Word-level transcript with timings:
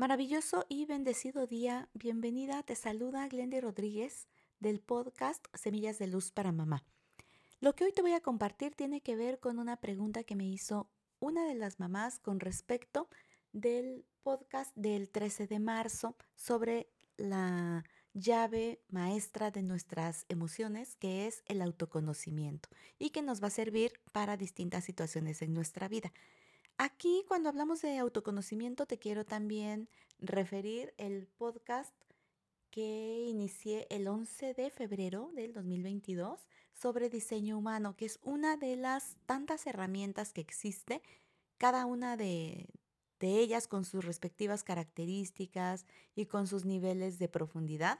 Maravilloso 0.00 0.64
y 0.70 0.86
bendecido 0.86 1.46
día. 1.46 1.90
Bienvenida, 1.92 2.62
te 2.62 2.74
saluda 2.74 3.28
Glendy 3.28 3.60
Rodríguez 3.60 4.28
del 4.58 4.80
podcast 4.80 5.44
Semillas 5.52 5.98
de 5.98 6.06
Luz 6.06 6.32
para 6.32 6.52
Mamá. 6.52 6.86
Lo 7.60 7.74
que 7.74 7.84
hoy 7.84 7.92
te 7.92 8.00
voy 8.00 8.14
a 8.14 8.22
compartir 8.22 8.74
tiene 8.74 9.02
que 9.02 9.14
ver 9.14 9.40
con 9.40 9.58
una 9.58 9.76
pregunta 9.76 10.24
que 10.24 10.36
me 10.36 10.48
hizo 10.48 10.88
una 11.18 11.44
de 11.44 11.54
las 11.54 11.80
mamás 11.80 12.18
con 12.18 12.40
respecto 12.40 13.10
del 13.52 14.06
podcast 14.22 14.74
del 14.74 15.10
13 15.10 15.46
de 15.46 15.58
marzo 15.58 16.16
sobre 16.34 16.88
la 17.18 17.84
llave 18.14 18.80
maestra 18.88 19.50
de 19.50 19.62
nuestras 19.62 20.24
emociones, 20.30 20.96
que 20.96 21.26
es 21.26 21.42
el 21.44 21.60
autoconocimiento 21.60 22.70
y 22.98 23.10
que 23.10 23.20
nos 23.20 23.42
va 23.42 23.48
a 23.48 23.50
servir 23.50 24.00
para 24.12 24.38
distintas 24.38 24.82
situaciones 24.82 25.42
en 25.42 25.52
nuestra 25.52 25.88
vida. 25.88 26.10
Aquí 26.82 27.26
cuando 27.28 27.50
hablamos 27.50 27.82
de 27.82 27.98
autoconocimiento 27.98 28.86
te 28.86 28.98
quiero 28.98 29.26
también 29.26 29.90
referir 30.18 30.94
el 30.96 31.26
podcast 31.26 31.94
que 32.70 33.26
inicié 33.28 33.86
el 33.90 34.08
11 34.08 34.54
de 34.54 34.70
febrero 34.70 35.30
del 35.34 35.52
2022 35.52 36.40
sobre 36.72 37.10
diseño 37.10 37.58
humano, 37.58 37.96
que 37.96 38.06
es 38.06 38.18
una 38.22 38.56
de 38.56 38.76
las 38.76 39.18
tantas 39.26 39.66
herramientas 39.66 40.32
que 40.32 40.40
existe, 40.40 41.02
cada 41.58 41.84
una 41.84 42.16
de, 42.16 42.70
de 43.18 43.40
ellas 43.40 43.68
con 43.68 43.84
sus 43.84 44.02
respectivas 44.02 44.64
características 44.64 45.84
y 46.14 46.24
con 46.24 46.46
sus 46.46 46.64
niveles 46.64 47.18
de 47.18 47.28
profundidad. 47.28 47.98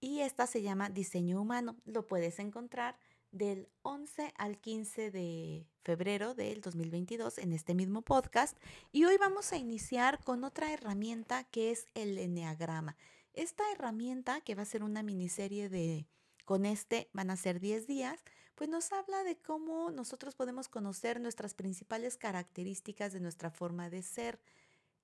Y 0.00 0.20
esta 0.20 0.46
se 0.46 0.62
llama 0.62 0.88
diseño 0.88 1.42
humano. 1.42 1.76
Lo 1.84 2.06
puedes 2.06 2.38
encontrar 2.38 2.96
del 3.30 3.68
11 3.82 4.32
al 4.36 4.58
15 4.58 5.10
de 5.10 5.66
febrero 5.82 6.34
del 6.34 6.60
2022 6.60 7.38
en 7.38 7.52
este 7.52 7.74
mismo 7.74 8.02
podcast 8.02 8.56
y 8.92 9.04
hoy 9.04 9.16
vamos 9.18 9.52
a 9.52 9.56
iniciar 9.56 10.22
con 10.24 10.44
otra 10.44 10.72
herramienta 10.72 11.44
que 11.44 11.70
es 11.70 11.86
el 11.94 12.18
enneagrama. 12.18 12.96
Esta 13.34 13.64
herramienta 13.72 14.40
que 14.40 14.54
va 14.54 14.62
a 14.62 14.66
ser 14.66 14.82
una 14.82 15.02
miniserie 15.02 15.68
de 15.68 16.06
con 16.44 16.64
este 16.64 17.10
van 17.12 17.30
a 17.30 17.36
ser 17.36 17.60
10 17.60 17.86
días, 17.86 18.24
pues 18.54 18.70
nos 18.70 18.90
habla 18.90 19.22
de 19.22 19.36
cómo 19.36 19.90
nosotros 19.90 20.34
podemos 20.34 20.68
conocer 20.68 21.20
nuestras 21.20 21.52
principales 21.52 22.16
características 22.16 23.12
de 23.12 23.20
nuestra 23.20 23.50
forma 23.50 23.90
de 23.90 24.02
ser. 24.02 24.40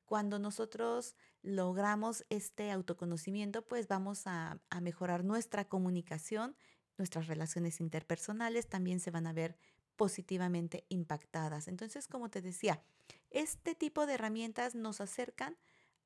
Cuando 0.06 0.38
nosotros 0.38 1.16
logramos 1.42 2.24
este 2.30 2.70
autoconocimiento, 2.72 3.60
pues 3.60 3.88
vamos 3.88 4.27
a, 4.27 4.58
a 4.70 4.80
mejorar 4.80 5.22
nuestra 5.22 5.68
comunicación, 5.68 6.56
nuestras 6.98 7.26
relaciones 7.26 7.80
interpersonales 7.80 8.68
también 8.68 9.00
se 9.00 9.10
van 9.10 9.26
a 9.26 9.32
ver 9.32 9.56
positivamente 9.96 10.84
impactadas. 10.88 11.68
Entonces, 11.68 12.08
como 12.08 12.30
te 12.30 12.42
decía, 12.42 12.82
este 13.30 13.74
tipo 13.74 14.06
de 14.06 14.14
herramientas 14.14 14.74
nos 14.74 15.00
acercan 15.00 15.56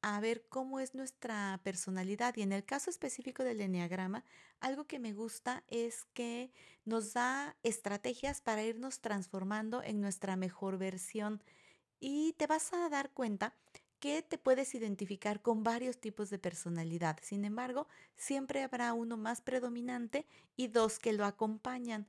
a 0.01 0.21
ver 0.21 0.45
cómo 0.49 0.81
es 0.81 0.95
nuestra 0.95 1.61
personalidad. 1.65 2.37
Y 2.37 2.43
en 2.43 2.53
el 2.53 2.65
caso 2.65 2.91
específico 2.91 3.45
del 3.45 3.61
enneagrama, 3.61 4.25
algo 4.61 4.87
que 4.87 4.99
me 4.99 5.13
gusta 5.13 5.65
es 5.69 6.05
que 6.15 6.53
nos 6.85 7.13
da 7.13 7.57
estrategias 7.63 8.41
para 8.41 8.63
irnos 8.63 9.01
transformando 9.01 9.83
en 9.83 10.01
nuestra 10.01 10.37
mejor 10.37 10.79
versión. 10.79 11.43
Y 12.01 12.35
te 12.35 12.47
vas 12.47 12.73
a 12.73 12.89
dar 12.89 13.11
cuenta 13.11 13.55
que 14.01 14.23
te 14.23 14.39
puedes 14.39 14.75
identificar 14.75 15.43
con 15.43 15.63
varios 15.63 15.99
tipos 15.99 16.31
de 16.31 16.39
personalidad. 16.39 17.19
Sin 17.23 17.45
embargo, 17.45 17.89
siempre 18.17 18.63
habrá 18.63 18.93
uno 18.93 19.17
más 19.17 19.41
predominante 19.41 20.27
y 20.57 20.69
dos 20.69 20.99
que 20.99 21.13
lo 21.13 21.25
acompañan. 21.25 22.09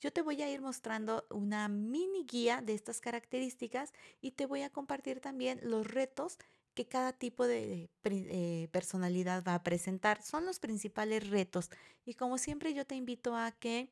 Yo 0.00 0.12
te 0.12 0.22
voy 0.22 0.42
a 0.42 0.50
ir 0.50 0.60
mostrando 0.60 1.26
una 1.30 1.68
mini 1.68 2.24
guía 2.24 2.62
de 2.62 2.74
estas 2.74 3.00
características 3.00 3.92
y 4.20 4.32
te 4.32 4.46
voy 4.46 4.62
a 4.62 4.70
compartir 4.70 5.20
también 5.20 5.58
los 5.62 5.86
retos 5.86 6.38
que 6.74 6.86
cada 6.86 7.12
tipo 7.12 7.46
de 7.46 7.90
eh, 8.04 8.68
personalidad 8.70 9.42
va 9.44 9.54
a 9.56 9.64
presentar. 9.64 10.22
Son 10.22 10.46
los 10.46 10.60
principales 10.60 11.28
retos 11.28 11.70
y 12.04 12.14
como 12.14 12.38
siempre 12.38 12.74
yo 12.74 12.86
te 12.86 12.94
invito 12.94 13.36
a 13.36 13.50
que 13.50 13.90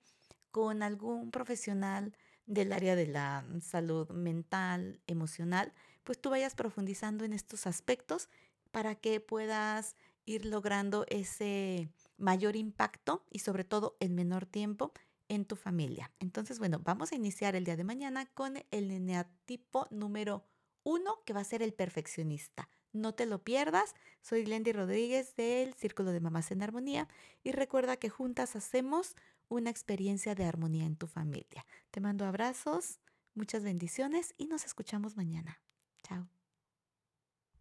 con 0.53 0.85
algún 0.85 1.33
profesional 1.33 2.15
del 2.47 2.73
área 2.73 2.95
de 2.95 3.09
la 3.09 3.45
salud 3.61 4.09
mental, 4.11 5.01
emocional, 5.09 5.73
pues 6.07 6.21
tú 6.21 6.31
vayas 6.31 6.55
profundizando 6.55 7.25
en 7.25 7.33
estos 7.33 7.67
aspectos 7.67 8.29
para 8.71 8.95
que 8.95 9.19
puedas 9.21 9.97
ir 10.25 10.47
logrando 10.47 11.05
ese 11.09 11.91
mayor 12.17 12.55
impacto 12.55 13.25
y 13.29 13.41
sobre 13.41 13.65
todo 13.65 13.97
en 13.99 14.15
menor 14.15 14.47
tiempo 14.47 14.93
en 15.29 15.45
tu 15.45 15.57
familia. 15.57 16.13
Entonces, 16.21 16.61
bueno, 16.61 16.79
vamos 16.79 17.11
a 17.11 17.17
iniciar 17.17 17.57
el 17.57 17.65
día 17.65 17.77
de 17.77 17.83
mañana 17.83 18.27
con 18.27 18.57
el 18.71 18.91
eneatipo 18.93 19.89
número 19.91 20.45
uno, 20.85 21.25
que 21.25 21.33
va 21.33 21.41
a 21.41 21.45
ser 21.45 21.61
el 21.61 21.75
perfeccionista. 21.75 22.69
No 22.93 23.13
te 23.13 23.27
lo 23.27 23.43
pierdas. 23.43 23.93
Soy 24.23 24.45
Glendy 24.45 24.73
Rodríguez 24.73 25.35
del 25.35 25.75
Círculo 25.75 26.13
de 26.13 26.21
Mamás 26.21 26.53
en 26.53 26.63
Armonía 26.63 27.09
y 27.43 27.51
recuerda 27.51 27.97
que 27.97 28.11
juntas 28.11 28.55
hacemos 28.55 29.17
una 29.49 29.71
experiencia 29.71 30.37
de 30.37 30.45
armonía 30.45 30.87
en 30.87 30.95
tu 30.95 31.09
familia. 31.09 31.67
Te 31.91 32.01
mando 32.01 32.25
abrazos, 32.25 33.01
muchas 33.35 33.65
bendiciones 33.65 34.35
y 34.39 34.47
nos 34.47 34.65
escuchamos 34.65 35.17
mañana. 35.17 35.61